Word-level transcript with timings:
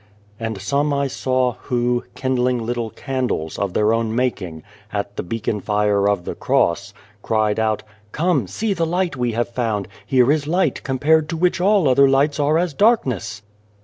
And 0.39 0.59
some 0.59 0.91
I 0.95 1.05
saw 1.05 1.53
who, 1.69 2.05
kindling 2.15 2.57
little 2.65 2.89
candles, 2.89 3.59
of 3.59 3.75
their 3.75 3.93
own 3.93 4.15
making, 4.15 4.63
at 4.91 5.15
the 5.15 5.21
beacon 5.21 5.59
fire 5.61 6.09
of 6.09 6.25
the 6.25 6.33
Cross, 6.33 6.95
cried 7.21 7.59
out," 7.59 7.83
Come, 8.11 8.47
see 8.47 8.73
the 8.73 8.87
light 8.87 9.15
we 9.15 9.33
have 9.33 9.49
found! 9.49 9.87
Here 10.03 10.31
is 10.31 10.47
light, 10.47 10.81
compared 10.81 11.29
to 11.29 11.37
which 11.37 11.61
all 11.61 11.87
other 11.87 12.09
lights 12.09 12.39
are 12.39 12.57
as 12.57 12.73
darkness 12.73 13.43